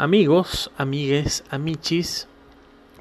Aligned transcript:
Amigos, 0.00 0.70
amigues, 0.78 1.44
amichis, 1.50 2.26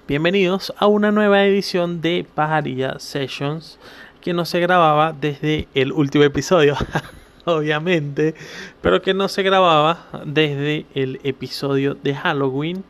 bienvenidos 0.05 0.73
a 0.77 0.87
una 0.87 1.13
nueva 1.13 1.45
edición 1.45 2.01
de 2.01 2.25
Pajarilla 2.35 2.99
Sessions 2.99 3.79
que 4.19 4.33
no 4.33 4.43
se 4.43 4.59
grababa 4.59 5.13
desde 5.13 5.69
el 5.75 5.93
último 5.93 6.25
episodio, 6.25 6.75
obviamente, 7.45 8.35
pero 8.81 9.01
que 9.01 9.13
no 9.13 9.29
se 9.29 9.43
grababa 9.43 10.07
desde 10.25 10.87
el 10.93 11.21
episodio 11.23 11.93
de 11.93 12.15
Halloween 12.15 12.83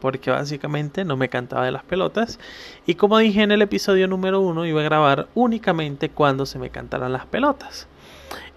porque 0.00 0.30
básicamente 0.30 1.06
no 1.06 1.16
me 1.16 1.30
cantaba 1.30 1.64
de 1.64 1.72
las 1.72 1.84
pelotas 1.84 2.38
y 2.84 2.96
como 2.96 3.16
dije 3.16 3.40
en 3.40 3.52
el 3.52 3.62
episodio 3.62 4.06
número 4.06 4.42
uno 4.42 4.66
iba 4.66 4.82
a 4.82 4.84
grabar 4.84 5.28
únicamente 5.34 6.10
cuando 6.10 6.44
se 6.44 6.58
me 6.58 6.68
cantaran 6.68 7.14
las 7.14 7.24
pelotas. 7.24 7.88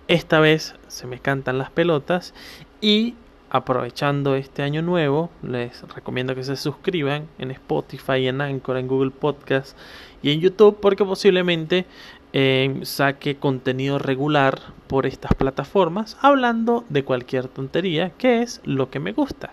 Esta 0.10 0.42
vez 0.42 0.76
se 0.90 1.08
me 1.08 1.20
cantan 1.20 1.58
las 1.58 1.72
pelotas 1.72 2.34
y 2.82 3.16
aprovechando 3.54 4.34
este 4.34 4.64
año 4.64 4.82
nuevo, 4.82 5.30
les 5.44 5.84
recomiendo 5.94 6.34
que 6.34 6.44
se 6.44 6.58
suscriban 6.58 7.28
en 7.38 7.52
Spotify, 7.52 8.28
en 8.28 8.42
Anchor, 8.42 8.78
en 8.78 8.88
Google 8.88 9.12
Podcast 9.12 9.78
y 10.24 10.32
en 10.32 10.42
YouTube 10.42 10.80
porque 10.82 11.06
posiblemente 11.06 11.86
eh, 12.34 12.80
saque 12.82 13.36
contenido 13.36 14.00
regular 14.00 14.60
por 14.88 15.06
estas 15.06 15.36
plataformas 15.36 16.18
hablando 16.22 16.84
de 16.90 17.04
cualquier 17.04 17.48
tontería, 17.48 18.10
que 18.10 18.42
es 18.42 18.60
lo 18.66 18.90
que 18.90 19.00
me 19.00 19.12
gusta. 19.12 19.52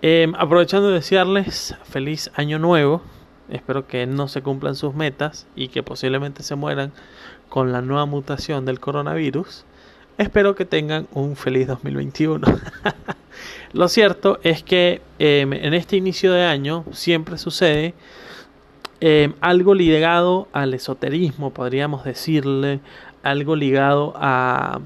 Eh, 0.00 0.32
aprovechando 0.38 0.86
de 0.86 0.94
desearles 0.94 1.74
feliz 1.82 2.30
año 2.36 2.60
nuevo, 2.60 3.02
espero 3.48 3.88
que 3.88 4.06
no 4.06 4.28
se 4.28 4.42
cumplan 4.42 4.76
sus 4.76 4.94
metas 4.94 5.48
y 5.56 5.68
que 5.68 5.82
posiblemente 5.82 6.44
se 6.44 6.54
mueran 6.54 6.92
con 7.48 7.72
la 7.72 7.82
nueva 7.82 8.06
mutación 8.06 8.64
del 8.64 8.78
coronavirus. 8.78 9.64
Espero 10.18 10.54
que 10.54 10.64
tengan 10.64 11.06
un 11.12 11.36
feliz 11.36 11.66
2021. 11.66 12.46
Lo 13.74 13.88
cierto 13.88 14.38
es 14.42 14.62
que 14.62 15.02
em, 15.18 15.52
en 15.52 15.74
este 15.74 15.96
inicio 15.96 16.32
de 16.32 16.42
año 16.44 16.86
siempre 16.92 17.36
sucede 17.36 17.92
em, 19.00 19.34
algo 19.42 19.74
ligado 19.74 20.48
al 20.54 20.72
esoterismo, 20.72 21.52
podríamos 21.52 22.02
decirle, 22.02 22.80
algo 23.22 23.56
ligado 23.56 24.14
a, 24.16 24.80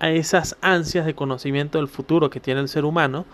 a 0.00 0.10
esas 0.10 0.56
ansias 0.62 1.06
de 1.06 1.14
conocimiento 1.14 1.78
del 1.78 1.86
futuro 1.86 2.28
que 2.28 2.40
tiene 2.40 2.60
el 2.60 2.68
ser 2.68 2.84
humano. 2.84 3.24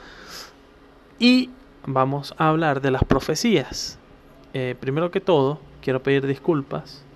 Y 1.18 1.48
vamos 1.86 2.34
a 2.36 2.50
hablar 2.50 2.82
de 2.82 2.90
las 2.90 3.04
profecías. 3.04 3.98
Eh, 4.52 4.76
primero 4.78 5.10
que 5.10 5.20
todo, 5.20 5.60
quiero 5.80 6.02
pedir 6.02 6.26
disculpas 6.26 7.06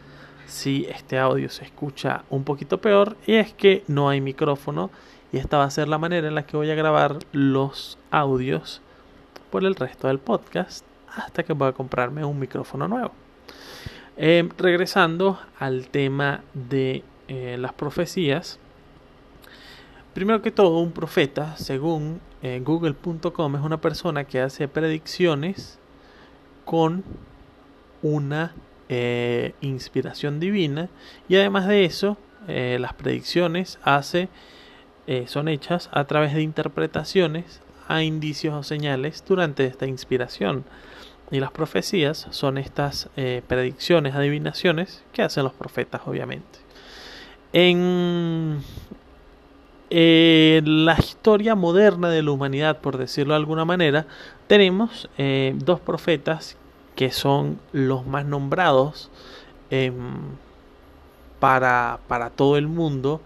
si 0.47 0.86
este 0.89 1.19
audio 1.19 1.48
se 1.48 1.64
escucha 1.64 2.25
un 2.30 2.44
poquito 2.44 2.80
peor 2.80 3.16
y 3.27 3.34
es 3.34 3.52
que 3.52 3.84
no 3.89 4.08
hay 4.08 4.20
micrófono 4.20 4.91
y 5.33 5.38
esta 5.38 5.58
va 5.58 5.64
a 5.64 5.70
ser 5.70 5.88
la 5.88 5.98
manera 5.98 6.28
en 6.28 6.34
la 6.34 6.47
que 6.47 6.56
voy 6.56 6.70
a 6.70 6.75
grabar 6.75 7.19
los 7.33 7.98
audios 8.11 8.80
por 9.50 9.64
el 9.64 9.75
resto 9.75 10.08
del 10.08 10.19
podcast 10.19 10.84
hasta 11.16 11.42
que 11.42 11.55
pueda 11.55 11.72
comprarme 11.72 12.25
un 12.25 12.38
micrófono 12.38 12.88
nuevo. 12.88 13.12
Eh, 14.16 14.48
regresando 14.56 15.38
al 15.58 15.88
tema 15.88 16.42
de 16.55 17.03
eh, 17.28 17.56
las 17.58 17.72
profecías, 17.72 18.58
primero 20.14 20.41
que 20.41 20.50
todo 20.50 20.78
un 20.78 20.92
profeta, 20.92 21.56
según 21.56 22.20
eh, 22.42 22.62
google.com, 22.64 23.56
es 23.56 23.62
una 23.62 23.81
persona 23.81 24.25
que 24.25 24.41
hace 24.41 24.69
predicciones 24.69 25.78
con 26.64 27.05
una 28.03 28.55
eh, 28.88 29.54
inspiración 29.62 30.38
divina. 30.38 30.88
Y 31.28 31.34
además 31.34 31.66
de 31.66 31.84
eso 31.84 32.16
eh, 32.46 32.78
las 32.80 32.94
predicciones 32.94 33.80
hace 33.82 34.28
eh, 35.08 35.24
son 35.26 35.48
hechas 35.48 35.88
a 35.92 36.04
través 36.04 36.34
de 36.34 36.42
interpretaciones 36.42 37.62
a 37.88 38.04
indicios 38.04 38.54
o 38.54 38.62
señales 38.62 39.24
durante 39.26 39.66
esta 39.66 39.86
inspiración. 39.86 40.64
Y 41.32 41.40
las 41.40 41.50
profecías 41.50 42.28
son 42.30 42.56
estas 42.56 43.10
predicciones 43.48 44.14
adivinaciones 44.14 45.02
que 45.12 45.22
hacen 45.22 45.42
los 45.42 45.52
profetas 45.52 46.02
obviamente. 46.06 46.60
En 47.52 48.62
la 49.91 50.96
historia 50.96 51.56
moderna 51.56 52.10
de 52.10 52.22
la 52.22 52.30
humanidad 52.30 52.80
por 52.80 52.96
decirlo 52.96 53.34
de 53.34 53.38
alguna 53.38 53.64
manera 53.64 54.06
tenemos 54.46 55.10
dos 55.56 55.80
profetas 55.80 56.56
que 56.96 57.12
son 57.12 57.60
los 57.72 58.06
más 58.06 58.24
nombrados 58.24 59.10
em, 59.70 59.94
para, 61.38 62.00
para, 62.08 62.30
todo 62.30 62.56
el 62.56 62.66
mundo. 62.66 63.20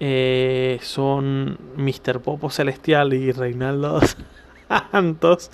Eh, 0.00 0.80
son 0.82 1.58
Mr. 1.76 2.20
Popo 2.20 2.50
Celestial 2.50 3.12
y 3.12 3.30
Reinaldo 3.30 4.00
Santos. 4.90 5.50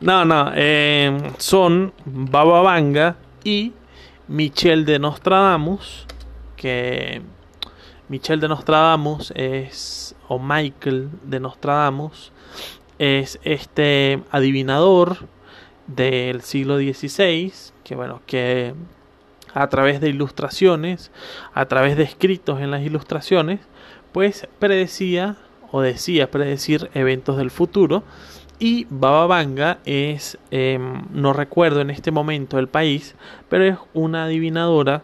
No, 0.00 0.24
no, 0.24 0.52
em, 0.54 1.32
son 1.38 1.94
Baba 2.04 2.60
Vanga 2.60 3.16
y 3.44 3.72
Michel 4.26 4.84
de 4.84 4.98
Nostradamus. 4.98 6.06
Que 6.56 7.22
Michel 8.08 8.40
de 8.40 8.48
Nostradamus 8.48 9.32
es, 9.36 10.16
o 10.26 10.40
Michael 10.40 11.10
de 11.22 11.38
Nostradamus, 11.38 12.32
es 12.98 13.38
este 13.44 14.24
adivinador 14.32 15.28
del 15.88 16.42
siglo 16.42 16.78
XVI, 16.78 17.52
que 17.82 17.96
bueno, 17.96 18.20
que 18.26 18.74
a 19.54 19.68
través 19.68 20.00
de 20.00 20.08
ilustraciones, 20.08 21.10
a 21.54 21.66
través 21.66 21.96
de 21.96 22.04
escritos 22.04 22.60
en 22.60 22.70
las 22.70 22.82
ilustraciones, 22.82 23.60
pues 24.12 24.46
predecía 24.58 25.36
o 25.70 25.80
decía 25.80 26.30
predecir 26.30 26.90
eventos 26.94 27.36
del 27.36 27.50
futuro. 27.50 28.04
Y 28.58 28.86
Baba 28.90 29.26
Vanga 29.26 29.78
es, 29.84 30.38
em, 30.50 31.04
no 31.12 31.32
recuerdo 31.32 31.80
en 31.80 31.90
este 31.90 32.10
momento 32.10 32.58
el 32.58 32.68
país, 32.68 33.14
pero 33.48 33.64
es 33.64 33.76
una 33.94 34.24
adivinadora 34.24 35.02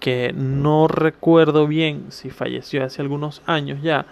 que 0.00 0.32
no 0.34 0.88
recuerdo 0.88 1.66
bien 1.66 2.06
si 2.10 2.30
falleció 2.30 2.84
hace 2.84 3.02
algunos 3.02 3.42
años 3.46 3.82
ya, 3.82 4.06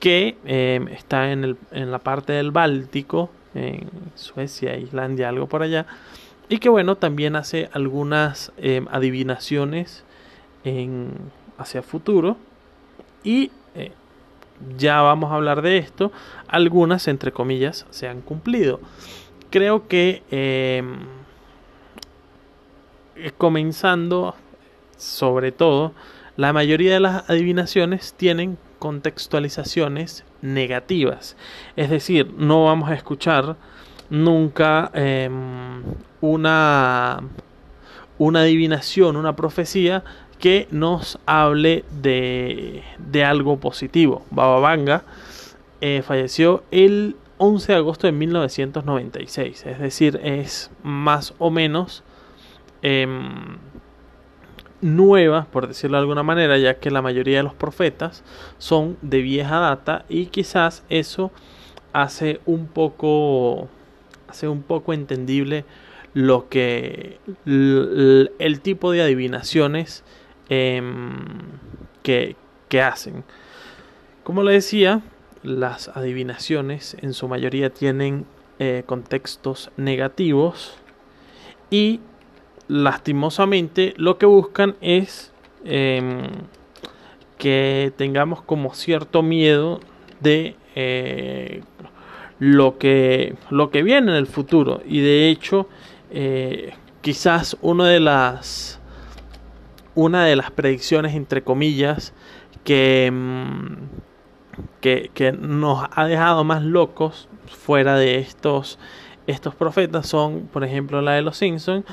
que 0.00 0.36
em, 0.44 0.88
está 0.88 1.32
en, 1.32 1.44
el, 1.44 1.56
en 1.72 1.90
la 1.90 1.98
parte 1.98 2.34
del 2.34 2.50
Báltico, 2.50 3.30
en 3.54 3.88
Suecia, 4.14 4.76
Islandia, 4.76 5.28
algo 5.28 5.46
por 5.46 5.62
allá. 5.62 5.86
Y 6.48 6.58
que 6.58 6.68
bueno, 6.68 6.96
también 6.96 7.36
hace 7.36 7.70
algunas 7.72 8.52
em, 8.58 8.86
adivinaciones 8.90 10.04
en, 10.64 11.12
hacia 11.58 11.82
futuro. 11.82 12.36
Y 13.22 13.50
eh, 13.74 13.92
ya 14.76 15.00
vamos 15.00 15.32
a 15.32 15.36
hablar 15.36 15.62
de 15.62 15.78
esto. 15.78 16.12
Algunas, 16.48 17.08
entre 17.08 17.32
comillas, 17.32 17.86
se 17.90 18.08
han 18.08 18.20
cumplido. 18.20 18.80
Creo 19.50 19.88
que 19.88 20.22
em, 20.30 20.98
eh, 23.16 23.30
comenzando, 23.36 24.34
sobre 24.96 25.52
todo, 25.52 25.92
la 26.36 26.52
mayoría 26.52 26.92
de 26.94 27.00
las 27.00 27.30
adivinaciones 27.30 28.14
tienen 28.14 28.58
contextualizaciones 28.84 30.24
negativas. 30.42 31.38
Es 31.74 31.88
decir, 31.88 32.34
no 32.36 32.66
vamos 32.66 32.90
a 32.90 32.94
escuchar 32.94 33.56
nunca 34.10 34.90
em, 34.92 35.82
una, 36.20 37.22
una 38.18 38.40
adivinación, 38.40 39.16
una 39.16 39.34
profecía 39.36 40.04
que 40.38 40.68
nos 40.70 41.18
hable 41.24 41.86
de, 42.02 42.82
de 42.98 43.24
algo 43.24 43.58
positivo. 43.58 44.26
Baba 44.30 44.60
Vanga 44.60 45.04
eh, 45.80 46.02
falleció 46.06 46.62
el 46.70 47.16
11 47.38 47.72
de 47.72 47.78
agosto 47.78 48.06
de 48.06 48.12
1996, 48.12 49.64
es 49.64 49.78
decir, 49.78 50.20
es 50.22 50.70
más 50.82 51.32
o 51.38 51.50
menos 51.50 52.04
em, 52.82 53.56
nuevas, 54.84 55.46
por 55.46 55.66
decirlo 55.66 55.96
de 55.96 56.02
alguna 56.02 56.22
manera, 56.22 56.58
ya 56.58 56.74
que 56.74 56.90
la 56.90 57.00
mayoría 57.00 57.38
de 57.38 57.42
los 57.42 57.54
profetas 57.54 58.22
son 58.58 58.98
de 59.00 59.22
vieja 59.22 59.58
data 59.58 60.04
y 60.10 60.26
quizás 60.26 60.84
eso 60.90 61.32
hace 61.94 62.40
un 62.44 62.66
poco 62.66 63.68
hace 64.28 64.46
un 64.46 64.62
poco 64.62 64.92
entendible 64.92 65.64
lo 66.12 66.48
que 66.50 67.18
el, 67.46 68.60
tipo 68.62 68.92
de 68.92 69.02
adivinaciones 69.02 70.04
em, 70.50 71.24
que, 72.02 72.36
que 72.68 72.82
hacen. 72.82 73.24
Como 74.22 74.42
le 74.42 74.52
decía, 74.52 75.00
las 75.42 75.88
adivinaciones 75.88 76.96
en 77.00 77.14
su 77.14 77.26
mayoría 77.26 77.70
tienen 77.70 78.26
eh, 78.58 78.82
contextos 78.86 79.70
negativos 79.76 80.76
y 81.70 82.00
lastimosamente 82.68 83.94
lo 83.96 84.18
que 84.18 84.26
buscan 84.26 84.76
es 84.80 85.32
em, 85.64 86.22
que 87.38 87.92
tengamos 87.96 88.42
como 88.42 88.74
cierto 88.74 89.22
miedo 89.22 89.80
de 90.20 90.56
eh, 90.74 91.62
lo 92.38 92.78
que 92.78 93.36
lo 93.50 93.70
que 93.70 93.82
viene 93.82 94.12
en 94.12 94.16
el 94.16 94.26
futuro. 94.26 94.80
Y 94.86 95.00
de 95.00 95.28
hecho 95.28 95.68
eh, 96.10 96.74
quizás 97.00 97.56
una 97.60 97.88
de 97.88 98.00
las 98.00 98.80
una 99.94 100.24
de 100.24 100.36
las 100.36 100.50
predicciones 100.50 101.14
entre 101.14 101.42
comillas 101.42 102.14
que 102.64 103.06
em, 103.06 103.76
que, 104.80 105.10
que 105.14 105.32
nos 105.32 105.86
ha 105.90 106.06
dejado 106.06 106.44
más 106.44 106.62
locos 106.62 107.28
fuera 107.46 107.96
de 107.96 108.18
estos 108.18 108.78
estos 109.26 109.54
profetas 109.54 110.06
son, 110.06 110.48
por 110.52 110.64
ejemplo, 110.64 111.00
la 111.00 111.12
de 111.12 111.22
los 111.22 111.36
Simpsons 111.36 111.84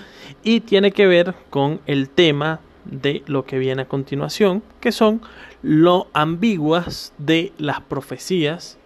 y 0.44 0.62
tiene 0.62 0.92
que 0.92 1.08
ver 1.08 1.34
con 1.50 1.80
el 1.86 2.10
tema 2.10 2.60
de 2.86 3.24
lo 3.28 3.46
que 3.46 3.58
viene 3.58 3.84
a 3.84 3.88
continuación, 3.88 4.64
que 4.80 4.92
son 4.92 5.22
lo 5.62 6.08
ambiguas 6.14 7.14
de 7.18 7.54
las 7.58 7.82
profecías 7.82 8.78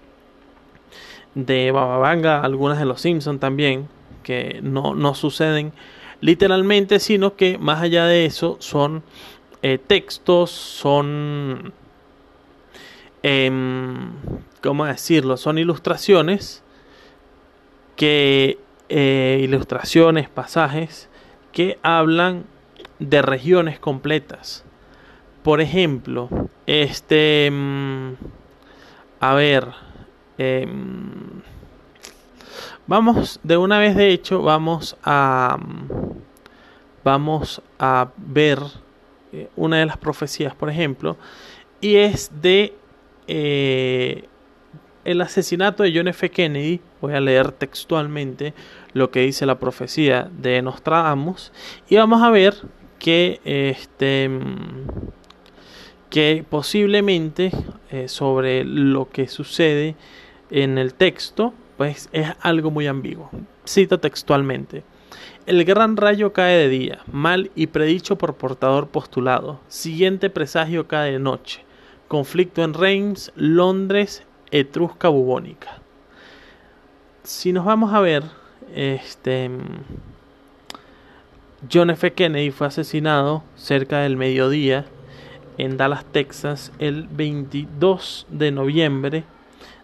de 1.33 1.71
Bababanga, 1.71 2.41
algunas 2.41 2.79
de 2.79 2.85
los 2.85 3.01
Simpsons 3.01 3.39
también, 3.39 3.87
que 4.23 4.59
no, 4.61 4.95
no 4.95 5.13
suceden 5.15 5.73
literalmente, 6.21 6.99
sino 6.99 7.35
que 7.35 7.57
más 7.57 7.81
allá 7.81 8.05
de 8.05 8.25
eso 8.25 8.57
son 8.59 9.03
eh, 9.61 9.77
textos, 9.77 10.51
son, 10.51 11.73
eh, 13.23 13.51
¿cómo 14.61 14.85
decirlo? 14.85 15.37
Son 15.37 15.57
ilustraciones 15.57 16.63
que 17.95 18.57
eh, 18.89 19.39
ilustraciones, 19.41 20.29
pasajes 20.29 21.09
que 21.51 21.79
hablan 21.81 22.45
de 22.99 23.21
regiones 23.21 23.79
completas. 23.79 24.63
Por 25.43 25.61
ejemplo, 25.61 26.29
este, 26.65 27.49
mm, 27.51 28.13
a 29.19 29.33
ver, 29.33 29.67
em, 30.37 31.41
vamos 32.87 33.39
de 33.43 33.57
una 33.57 33.79
vez 33.79 33.95
de 33.95 34.09
hecho, 34.09 34.41
vamos 34.41 34.97
a, 35.03 35.57
vamos 37.03 37.61
a 37.79 38.09
ver 38.17 38.59
eh, 39.31 39.49
una 39.55 39.77
de 39.77 39.85
las 39.85 39.97
profecías, 39.97 40.55
por 40.55 40.69
ejemplo, 40.69 41.17
y 41.81 41.95
es 41.97 42.31
de 42.41 42.73
eh, 43.27 44.25
el 45.03 45.21
asesinato 45.21 45.83
de 45.83 45.93
John 45.95 46.07
F. 46.07 46.29
Kennedy, 46.31 46.81
voy 47.05 47.13
a 47.13 47.21
leer 47.21 47.51
textualmente 47.51 48.53
lo 48.93 49.11
que 49.11 49.21
dice 49.21 49.45
la 49.45 49.59
profecía 49.59 50.27
de 50.35 50.61
Nostradamus 50.61 51.51
y 51.87 51.97
vamos 51.97 52.23
a 52.23 52.31
ver 52.31 52.55
que 52.97 53.39
este 53.45 54.29
que 56.09 56.43
posiblemente 56.49 57.51
eh, 57.91 58.07
sobre 58.07 58.63
lo 58.63 59.09
que 59.09 59.27
sucede 59.27 59.95
en 60.49 60.77
el 60.79 60.95
texto 60.95 61.53
pues 61.77 62.09
es 62.11 62.29
algo 62.39 62.71
muy 62.71 62.87
ambiguo. 62.87 63.29
Cita 63.65 63.97
textualmente. 63.99 64.83
El 65.45 65.63
gran 65.65 65.97
rayo 65.97 66.33
cae 66.33 66.57
de 66.57 66.69
día, 66.69 66.99
mal 67.11 67.51
y 67.53 67.67
predicho 67.67 68.17
por 68.17 68.35
portador 68.35 68.87
postulado. 68.87 69.59
Siguiente 69.67 70.29
presagio 70.31 70.87
cae 70.87 71.11
de 71.11 71.19
noche. 71.19 71.63
Conflicto 72.07 72.63
en 72.63 72.73
Reims, 72.73 73.31
Londres 73.35 74.23
etrusca 74.51 75.09
bubónica. 75.09 75.84
Si 77.25 77.51
nos 77.53 77.65
vamos 77.65 77.91
a 77.91 77.99
ver, 78.01 78.23
este 78.75 79.49
John 81.73 81.89
F. 81.89 82.13
Kennedy 82.13 82.51
fue 82.51 82.67
asesinado 82.67 83.43
cerca 83.55 84.01
del 84.01 84.15
mediodía 84.15 84.85
en 85.57 85.75
Dallas, 85.75 86.05
Texas, 86.05 86.71
el 86.77 87.07
22 87.07 88.27
de 88.29 88.51
noviembre 88.51 89.23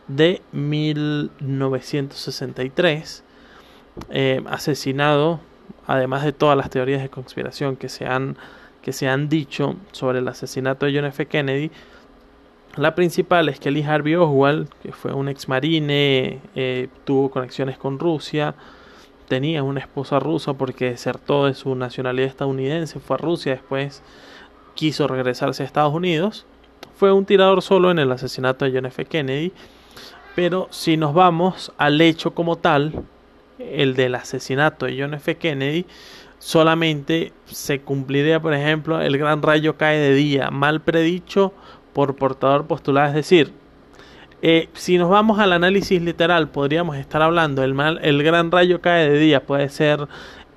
de 0.07 0.43
1963. 0.51 3.23
Eh, 4.11 4.43
asesinado, 4.47 5.39
además 5.87 6.23
de 6.23 6.33
todas 6.33 6.55
las 6.55 6.69
teorías 6.69 7.01
de 7.01 7.09
conspiración 7.09 7.75
que 7.75 7.89
se 7.89 8.05
han, 8.05 8.37
que 8.83 8.93
se 8.93 9.07
han 9.07 9.29
dicho 9.29 9.77
sobre 9.93 10.19
el 10.19 10.27
asesinato 10.27 10.85
de 10.85 10.95
John 10.95 11.05
F. 11.05 11.25
Kennedy, 11.25 11.71
la 12.77 12.95
principal 12.95 13.49
es 13.49 13.59
que 13.59 13.69
Lee 13.69 13.83
Harvey 13.83 14.15
Oswald, 14.15 14.69
que 14.81 14.93
fue 14.93 15.13
un 15.13 15.27
ex 15.27 15.49
marine, 15.49 16.39
eh, 16.55 16.87
tuvo 17.03 17.29
conexiones 17.29 17.77
con 17.77 17.99
Rusia, 17.99 18.55
tenía 19.27 19.63
una 19.63 19.81
esposa 19.81 20.19
rusa 20.19 20.53
porque 20.53 20.91
desertó 20.91 21.45
de 21.45 21.53
su 21.53 21.75
nacionalidad 21.75 22.29
estadounidense, 22.29 22.99
fue 22.99 23.15
a 23.15 23.17
Rusia, 23.17 23.53
después 23.53 24.03
quiso 24.73 25.07
regresarse 25.07 25.63
a 25.63 25.65
Estados 25.65 25.93
Unidos. 25.93 26.45
Fue 26.95 27.11
un 27.11 27.25
tirador 27.25 27.61
solo 27.61 27.91
en 27.91 27.99
el 27.99 28.11
asesinato 28.11 28.65
de 28.65 28.71
John 28.73 28.85
F. 28.85 29.05
Kennedy, 29.05 29.51
pero 30.35 30.67
si 30.69 30.95
nos 30.95 31.13
vamos 31.13 31.73
al 31.77 31.99
hecho 31.99 32.33
como 32.33 32.57
tal, 32.57 33.03
el 33.59 33.95
del 33.95 34.15
asesinato 34.15 34.85
de 34.85 34.97
John 34.99 35.13
F. 35.13 35.35
Kennedy, 35.35 35.85
solamente 36.39 37.33
se 37.45 37.81
cumpliría, 37.81 38.39
por 38.39 38.53
ejemplo, 38.53 39.01
el 39.01 39.17
gran 39.17 39.41
rayo 39.41 39.77
cae 39.77 39.97
de 39.97 40.13
día, 40.13 40.51
mal 40.51 40.81
predicho 40.81 41.53
por 41.93 42.15
portador 42.15 42.67
postulado. 42.67 43.09
Es 43.09 43.13
decir, 43.13 43.53
eh, 44.41 44.69
si 44.73 44.97
nos 44.97 45.09
vamos 45.09 45.39
al 45.39 45.53
análisis 45.53 46.01
literal, 46.01 46.49
podríamos 46.49 46.97
estar 46.97 47.21
hablando, 47.21 47.63
el, 47.63 47.73
mal, 47.73 47.99
el 48.01 48.23
gran 48.23 48.51
rayo 48.51 48.81
cae 48.81 49.09
de 49.09 49.19
día, 49.19 49.45
puede 49.45 49.69
ser 49.69 50.07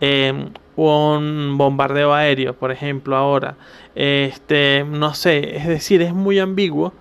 em, 0.01 0.51
un 0.77 1.57
bombardeo 1.59 2.15
aéreo, 2.15 2.55
por 2.55 2.73
ejemplo, 2.73 3.17
ahora. 3.17 3.57
Este, 3.95 4.85
no 4.89 5.15
sé, 5.15 5.57
es 5.57 5.67
decir, 5.67 6.03
es 6.03 6.15
muy 6.15 6.39
ambiguo. 6.39 6.93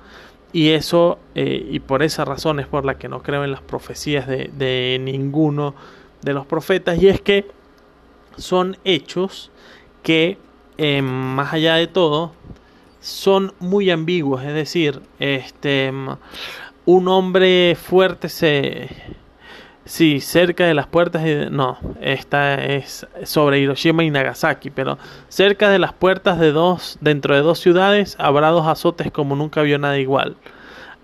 Y 0.51 0.69
eso, 0.69 1.17
eh, 1.33 1.67
y 1.71 1.79
por 1.79 2.03
esa 2.03 2.25
razón 2.25 2.59
es 2.59 2.67
por 2.67 2.85
la 2.85 2.99
que 2.99 3.07
no 3.09 3.23
creo 3.23 3.43
en 3.43 3.51
las 3.51 3.61
profecías 3.61 4.27
de, 4.27 4.51
de 4.55 4.99
ninguno 5.01 5.73
de 6.21 6.33
los 6.33 6.45
profetas. 6.45 7.01
Y 7.01 7.07
es 7.07 7.21
que 7.21 7.47
son 8.37 8.77
hechos 8.83 9.51
que, 10.03 10.37
em, 10.77 11.05
más 11.05 11.53
allá 11.53 11.75
de 11.75 11.87
todo, 11.87 12.33
son 13.03 13.53
muy 13.59 13.91
ambiguos, 13.91 14.43
es 14.43 14.53
decir, 14.53 15.01
este 15.19 15.91
un 16.85 17.07
hombre 17.09 17.75
fuerte 17.75 18.29
se 18.29 18.89
sí, 19.83 20.21
cerca 20.21 20.65
de 20.65 20.73
las 20.73 20.87
puertas 20.87 21.23
de, 21.23 21.49
no, 21.49 21.77
esta 21.99 22.55
es 22.55 23.05
sobre 23.23 23.59
Hiroshima 23.59 24.05
y 24.05 24.09
Nagasaki, 24.09 24.69
pero 24.69 24.97
cerca 25.27 25.69
de 25.69 25.79
las 25.79 25.91
puertas 25.91 26.39
de 26.39 26.53
dos 26.53 26.97
dentro 27.01 27.35
de 27.35 27.41
dos 27.41 27.59
ciudades 27.59 28.15
habrá 28.19 28.49
dos 28.51 28.67
azotes 28.67 29.11
como 29.11 29.35
nunca 29.35 29.61
vio 29.63 29.77
nada 29.79 29.99
igual. 29.99 30.37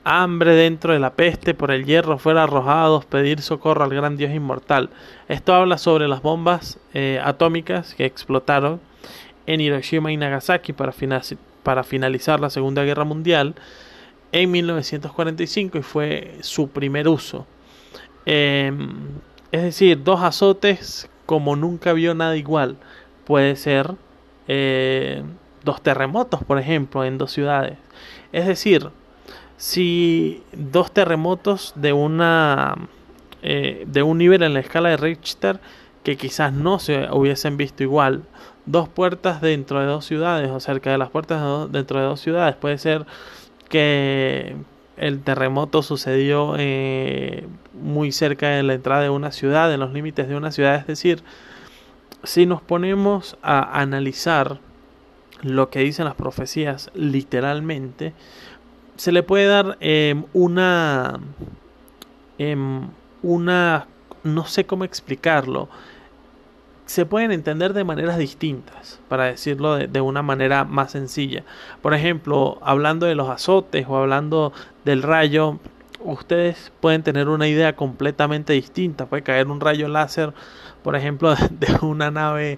Hambre 0.05 0.55
dentro 0.55 0.93
de 0.93 0.99
la 0.99 1.13
peste, 1.13 1.53
por 1.53 1.69
el 1.69 1.85
hierro 1.85 2.17
fuera 2.17 2.43
arrojados, 2.43 3.03
pedir 3.03 3.41
socorro 3.41 3.83
al 3.83 3.93
gran 3.93 4.15
Dios 4.15 4.31
inmortal. 4.33 4.89
Esto 5.27 5.53
habla 5.53 5.77
sobre 5.77 6.07
las 6.07 6.21
bombas 6.21 6.79
eh, 6.93 7.19
atómicas 7.21 7.93
que 7.93 8.05
explotaron 8.05 8.79
en 9.45 9.59
Hiroshima 9.59 10.13
y 10.13 10.17
Nagasaki 10.17 10.71
para, 10.71 10.93
para 11.63 11.83
finalizar 11.83 12.39
la 12.39 12.49
Segunda 12.49 12.83
Guerra 12.83 13.03
Mundial 13.03 13.55
en 14.31 14.51
1945 14.51 15.77
y 15.77 15.81
fue 15.81 16.37
su 16.41 16.69
primer 16.69 17.07
uso. 17.07 17.45
Em, 18.25 18.99
es 19.51 19.63
decir, 19.63 20.03
dos 20.03 20.21
azotes 20.21 21.09
como 21.25 21.55
nunca 21.55 21.93
vio 21.93 22.13
nada 22.13 22.37
igual. 22.37 22.77
Puede 23.25 23.55
ser 23.55 23.95
eh, 24.47 25.23
dos 25.63 25.81
terremotos, 25.81 26.43
por 26.43 26.59
ejemplo, 26.59 27.03
en 27.03 27.17
dos 27.17 27.31
ciudades. 27.31 27.77
Es 28.31 28.45
decir, 28.47 28.89
si 29.57 30.43
dos 30.53 30.91
terremotos 30.91 31.73
de 31.75 31.93
una 31.93 32.75
eh, 33.41 33.85
de 33.87 34.03
un 34.03 34.17
nivel 34.17 34.43
en 34.43 34.53
la 34.53 34.59
escala 34.59 34.89
de 34.89 34.97
Richter 34.97 35.59
que 36.03 36.17
quizás 36.17 36.53
no 36.53 36.79
se 36.79 37.07
hubiesen 37.11 37.57
visto 37.57 37.83
igual 37.83 38.23
dos 38.65 38.87
puertas 38.87 39.41
dentro 39.41 39.79
de 39.79 39.87
dos 39.87 40.05
ciudades 40.05 40.49
o 40.51 40.59
cerca 40.59 40.91
de 40.91 40.97
las 40.97 41.09
puertas 41.09 41.71
dentro 41.71 41.99
de 41.99 42.05
dos 42.05 42.19
ciudades. 42.19 42.55
Puede 42.55 42.77
ser 42.77 43.05
que 43.69 44.55
el 44.97 45.21
terremoto 45.21 45.81
sucedió 45.81 46.55
eh, 46.57 47.47
muy 47.73 48.11
cerca 48.11 48.49
de 48.49 48.63
la 48.63 48.73
entrada 48.73 49.01
de 49.01 49.09
una 49.09 49.31
ciudad, 49.31 49.73
en 49.73 49.79
los 49.79 49.93
límites 49.93 50.27
de 50.27 50.35
una 50.35 50.51
ciudad. 50.51 50.75
Es 50.75 50.87
decir, 50.87 51.23
si 52.23 52.45
nos 52.45 52.61
ponemos 52.61 53.37
a 53.41 53.79
analizar 53.79 54.59
lo 55.41 55.69
que 55.69 55.79
dicen 55.79 56.05
las 56.05 56.15
profecías 56.15 56.91
literalmente, 56.93 58.13
se 58.97 59.13
le 59.13 59.23
puede 59.23 59.47
dar 59.47 59.77
em, 59.79 60.25
una, 60.33 61.19
em, 62.37 62.89
una, 63.23 63.87
no 64.23 64.45
sé 64.45 64.65
cómo 64.65 64.83
explicarlo, 64.83 65.69
se 66.89 67.05
pueden 67.05 67.31
entender 67.31 67.73
de 67.73 67.83
maneras 67.83 68.17
distintas, 68.17 68.99
para 69.09 69.25
decirlo 69.25 69.75
de, 69.75 70.01
una 70.01 70.23
manera 70.23 70.65
más 70.65 70.91
sencilla. 70.93 71.43
Por 71.83 71.93
ejemplo, 71.93 72.57
hablando 72.63 73.05
de 73.05 73.13
los 73.13 73.29
azotes 73.29 73.85
o 73.87 73.95
hablando 73.95 74.53
del 74.85 75.03
rayo, 75.03 75.59
ustedes 75.99 76.71
pueden 76.79 77.03
tener 77.03 77.29
una 77.29 77.47
idea 77.47 77.75
completamente 77.75 78.53
distinta. 78.53 79.05
Puede 79.05 79.21
caer 79.21 79.47
un 79.49 79.61
rayo 79.61 79.87
láser, 79.87 80.33
por 80.81 80.95
ejemplo, 80.95 81.35
de 81.51 81.77
una 81.85 82.09
nave, 82.09 82.57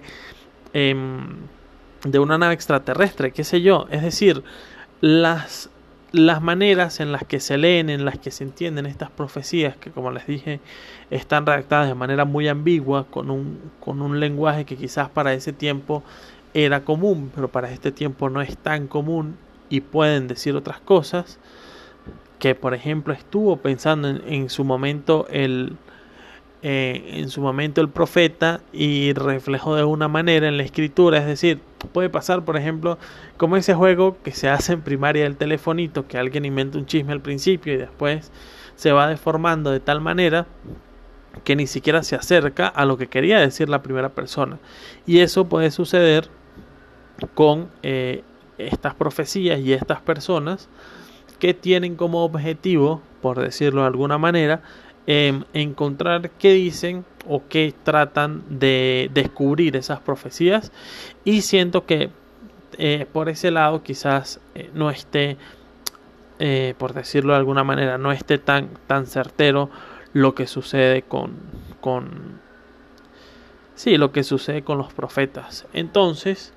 em, 0.72 1.36
de 2.04 2.18
una 2.18 2.38
nave 2.38 2.54
extraterrestre, 2.54 3.32
qué 3.32 3.44
sé 3.44 3.60
yo. 3.60 3.86
Es 3.90 4.00
decir, 4.00 4.42
las 5.02 5.68
las 6.12 6.42
maneras 6.42 7.00
en 7.00 7.10
las 7.10 7.24
que 7.24 7.40
se 7.40 7.56
leen, 7.56 7.88
en 7.90 8.04
las 8.04 8.18
que 8.18 8.30
se 8.30 8.44
entienden 8.44 8.86
estas 8.86 9.10
profecías, 9.10 9.76
que 9.76 9.90
como 9.90 10.10
les 10.10 10.26
dije, 10.26 10.60
están 11.10 11.46
redactadas 11.46 11.88
de 11.88 11.94
manera 11.94 12.24
muy 12.24 12.48
ambigua, 12.48 13.06
con 13.10 13.30
un, 13.30 13.58
con 13.80 14.02
un 14.02 14.20
lenguaje 14.20 14.64
que 14.64 14.76
quizás 14.76 15.08
para 15.08 15.32
ese 15.32 15.52
tiempo 15.52 16.02
era 16.54 16.84
común, 16.84 17.32
pero 17.34 17.48
para 17.48 17.70
este 17.70 17.92
tiempo 17.92 18.28
no 18.28 18.42
es 18.42 18.56
tan 18.58 18.86
común 18.88 19.36
y 19.70 19.80
pueden 19.80 20.28
decir 20.28 20.54
otras 20.54 20.80
cosas, 20.80 21.38
que 22.38 22.54
por 22.54 22.74
ejemplo 22.74 23.14
estuvo 23.14 23.56
pensando 23.56 24.08
en, 24.08 24.50
su 24.50 24.64
momento 24.64 25.26
el 25.30 25.76
eh, 26.62 27.14
en 27.14 27.28
su 27.28 27.40
momento 27.40 27.80
el 27.80 27.88
profeta 27.88 28.60
y 28.72 29.12
reflejó 29.14 29.74
de 29.74 29.82
una 29.82 30.06
manera 30.06 30.46
en 30.46 30.56
la 30.56 30.62
escritura, 30.62 31.18
es 31.18 31.26
decir, 31.26 31.60
puede 31.92 32.08
pasar 32.08 32.44
por 32.44 32.56
ejemplo 32.56 32.98
como 33.36 33.56
ese 33.56 33.74
juego 33.74 34.16
que 34.22 34.30
se 34.30 34.48
hace 34.48 34.74
en 34.74 34.82
primaria 34.82 35.24
del 35.24 35.36
telefonito, 35.36 36.06
que 36.06 36.18
alguien 36.18 36.44
inventa 36.44 36.78
un 36.78 36.86
chisme 36.86 37.12
al 37.12 37.20
principio 37.20 37.74
y 37.74 37.78
después 37.78 38.30
se 38.76 38.92
va 38.92 39.08
deformando 39.08 39.72
de 39.72 39.80
tal 39.80 40.00
manera 40.00 40.46
que 41.44 41.56
ni 41.56 41.66
siquiera 41.66 42.02
se 42.02 42.14
acerca 42.14 42.68
a 42.68 42.84
lo 42.84 42.96
que 42.96 43.08
quería 43.08 43.40
decir 43.40 43.68
la 43.68 43.82
primera 43.82 44.10
persona. 44.10 44.58
Y 45.06 45.18
eso 45.18 45.48
puede 45.48 45.70
suceder 45.70 46.28
con 47.34 47.70
eh, 47.82 48.22
estas 48.58 48.94
profecías 48.94 49.58
y 49.60 49.72
estas 49.72 50.00
personas 50.00 50.68
que 51.38 51.54
tienen 51.54 51.96
como 51.96 52.24
objetivo, 52.24 53.02
por 53.20 53.40
decirlo 53.40 53.80
de 53.80 53.88
alguna 53.88 54.18
manera, 54.18 54.62
em, 55.06 55.44
encontrar 55.52 56.30
qué 56.30 56.52
dicen 56.52 57.04
o 57.28 57.42
qué 57.48 57.74
tratan 57.82 58.42
de 58.48 59.10
descubrir 59.14 59.76
esas 59.76 60.00
profecías 60.00 60.72
y 61.24 61.42
siento 61.42 61.86
que 61.86 62.10
eh, 62.78 63.06
por 63.12 63.28
ese 63.28 63.50
lado 63.50 63.82
quizás 63.82 64.40
eh, 64.54 64.70
no 64.74 64.90
esté 64.90 65.36
por 66.76 66.92
decirlo 66.92 67.34
de 67.34 67.38
alguna 67.38 67.62
manera 67.62 67.98
no 67.98 68.10
esté 68.10 68.36
tan 68.36 68.70
tan 68.88 69.06
certero 69.06 69.70
lo 70.12 70.34
que 70.34 70.46
sucede 70.46 71.02
con, 71.02 71.36
con 71.80 72.40
sí, 73.74 73.96
lo 73.96 74.12
que 74.12 74.22
sucede 74.22 74.62
con 74.62 74.78
los 74.78 74.92
profetas. 74.92 75.66
Entonces, 75.72 76.52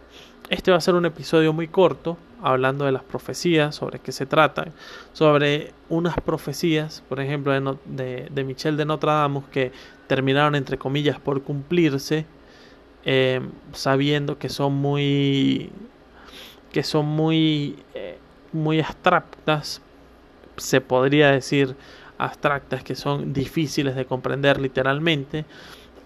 este 0.50 0.72
va 0.72 0.78
a 0.78 0.82
ser 0.82 0.96
un 0.96 1.06
episodio 1.06 1.54
muy 1.54 1.68
corto, 1.68 2.18
hablando 2.42 2.86
de 2.86 2.92
las 2.92 3.04
profecías, 3.04 3.76
sobre 3.76 4.00
qué 4.00 4.12
se 4.12 4.26
trata, 4.26 4.68
sobre 5.14 5.74
unas 5.90 6.16
profecías, 6.16 7.04
por 7.08 7.20
ejemplo, 7.20 7.52
de, 7.54 7.78
de, 7.86 8.28
de 8.32 8.44
Michel 8.44 8.78
de 8.78 8.86
Notre 8.86 9.12
Dame, 9.12 9.42
que 9.52 9.72
terminaron, 10.08 10.56
entre 10.56 10.78
comillas, 10.78 11.20
por 11.20 11.42
cumplirse, 11.44 12.26
eh, 13.06 13.42
sabiendo 13.74 14.38
que 14.38 14.50
son 14.50 14.74
muy, 14.74 15.70
que 16.72 16.84
son 16.84 17.06
muy, 17.06 17.78
eh, 17.94 18.18
muy 18.52 18.80
abstractas, 18.80 19.82
se 20.58 20.82
podría 20.82 21.32
decir, 21.32 21.76
abstractas 22.18 22.84
que 22.84 22.96
son 22.96 23.34
difíciles 23.34 23.96
de 23.96 24.06
comprender 24.06 24.60
literalmente 24.60 25.46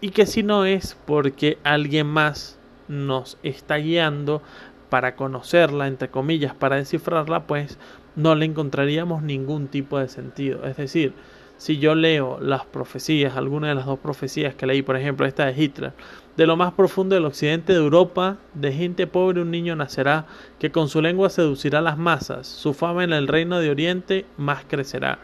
y 0.01 0.09
que 0.09 0.25
si 0.25 0.43
no 0.43 0.65
es 0.65 0.97
porque 1.05 1.57
alguien 1.63 2.07
más 2.07 2.57
nos 2.87 3.37
está 3.43 3.77
guiando 3.77 4.41
para 4.89 5.15
conocerla, 5.15 5.87
entre 5.87 6.09
comillas, 6.09 6.53
para 6.53 6.77
descifrarla, 6.77 7.47
pues 7.47 7.77
no 8.15 8.35
le 8.35 8.45
encontraríamos 8.45 9.23
ningún 9.23 9.67
tipo 9.67 9.99
de 9.99 10.07
sentido. 10.07 10.65
Es 10.65 10.77
decir, 10.77 11.13
si 11.57 11.77
yo 11.77 11.95
leo 11.95 12.39
las 12.39 12.65
profecías, 12.65 13.35
alguna 13.35 13.69
de 13.69 13.75
las 13.75 13.85
dos 13.85 13.99
profecías 13.99 14.55
que 14.55 14.65
leí, 14.65 14.81
por 14.81 14.95
ejemplo, 14.95 15.25
esta 15.25 15.45
de 15.45 15.61
Hitler, 15.61 15.93
de 16.37 16.47
lo 16.47 16.55
más 16.55 16.73
profundo 16.73 17.15
del 17.15 17.25
occidente 17.25 17.73
de 17.73 17.79
Europa, 17.79 18.37
de 18.53 18.71
gente 18.71 19.07
pobre 19.07 19.41
un 19.41 19.51
niño 19.51 19.75
nacerá, 19.75 20.25
que 20.57 20.71
con 20.71 20.87
su 20.89 21.01
lengua 21.01 21.29
seducirá 21.29 21.81
las 21.81 21.97
masas, 21.97 22.47
su 22.47 22.73
fama 22.73 23.03
en 23.03 23.13
el 23.13 23.27
reino 23.27 23.59
de 23.59 23.69
Oriente 23.69 24.25
más 24.37 24.63
crecerá 24.67 25.19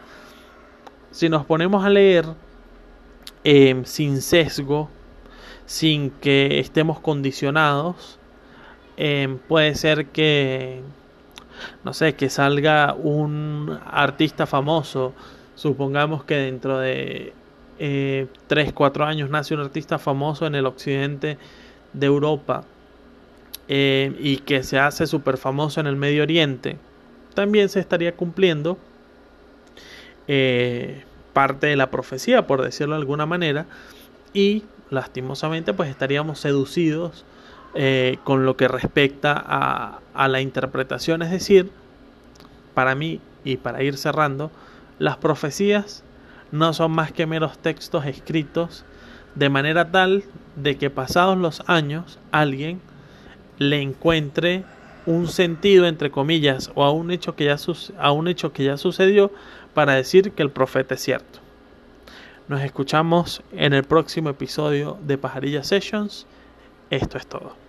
si 1.15 1.29
nos 1.29 1.45
ponemos 1.45 1.85
a 1.85 1.89
leer 1.89 2.25
em, 3.45 3.85
sin 3.85 4.21
sesgo, 4.21 4.89
sin 5.65 6.09
que 6.09 6.59
estemos 6.59 6.99
condicionados, 6.99 8.19
em, 8.97 9.37
puede 9.37 9.75
ser 9.75 10.07
que, 10.07 10.81
no 11.83 11.93
sé, 11.93 12.15
que 12.15 12.29
salga 12.29 12.93
un 12.93 13.79
artista 13.85 14.45
famoso, 14.45 15.13
supongamos 15.55 16.23
que 16.23 16.35
dentro 16.35 16.79
de 16.79 17.33
eh, 17.79 18.27
3, 18.47 18.73
4 18.73 19.05
años 19.05 19.29
nace 19.29 19.53
un 19.53 19.61
artista 19.61 19.99
famoso 19.99 20.45
en 20.47 20.55
el 20.55 20.65
occidente 20.65 21.37
de 21.93 22.05
Europa 22.05 22.63
em, 23.67 24.15
y 24.19 24.37
que 24.37 24.63
se 24.63 24.79
hace 24.79 25.07
súper 25.07 25.37
famoso 25.37 25.79
en 25.79 25.87
el 25.87 25.95
Medio 25.95 26.23
Oriente, 26.23 26.77
también 27.33 27.69
se 27.69 27.79
estaría 27.79 28.15
cumpliendo 28.15 28.77
eh, 30.27 31.03
parte 31.33 31.67
de 31.67 31.75
la 31.75 31.91
profecía, 31.91 32.47
por 32.47 32.61
decirlo 32.61 32.95
de 32.95 33.01
alguna 33.01 33.25
manera, 33.25 33.65
y 34.33 34.63
lastimosamente 34.89 35.73
pues 35.73 35.89
estaríamos 35.89 36.39
seducidos 36.39 37.25
eh, 37.75 38.17
con 38.23 38.45
lo 38.45 38.57
que 38.57 38.67
respecta 38.67 39.33
a, 39.45 39.99
a 40.13 40.27
la 40.27 40.41
interpretación, 40.41 41.21
es 41.21 41.31
decir, 41.31 41.71
para 42.73 42.95
mí 42.95 43.21
y 43.43 43.57
para 43.57 43.83
ir 43.83 43.97
cerrando, 43.97 44.51
las 44.97 45.17
profecías 45.17 46.03
no 46.51 46.73
son 46.73 46.91
más 46.91 47.11
que 47.11 47.25
meros 47.25 47.57
textos 47.57 48.05
escritos 48.05 48.85
de 49.35 49.49
manera 49.49 49.91
tal 49.91 50.23
de 50.55 50.77
que 50.77 50.89
pasados 50.89 51.37
los 51.37 51.61
años 51.67 52.19
alguien 52.31 52.79
le 53.57 53.81
encuentre 53.81 54.63
un 55.05 55.27
sentido 55.27 55.85
entre 55.85 56.11
comillas 56.11 56.71
o 56.75 56.83
a 56.83 56.91
un 56.91 57.11
hecho 57.11 57.35
que 57.35 57.45
ya 57.45 57.57
a 57.99 58.11
un 58.11 58.27
hecho 58.27 58.53
que 58.53 58.63
ya 58.63 58.77
sucedió 58.77 59.31
para 59.73 59.93
decir 59.93 60.31
que 60.31 60.41
el 60.41 60.49
profeta 60.49 60.95
es 60.95 61.01
cierto. 61.01 61.39
Nos 62.47 62.61
escuchamos 62.61 63.41
en 63.51 63.73
el 63.73 63.83
próximo 63.83 64.29
episodio 64.29 64.97
de 65.05 65.17
Pajarilla 65.17 65.63
Sessions. 65.63 66.27
Esto 66.89 67.17
es 67.17 67.27
todo. 67.27 67.64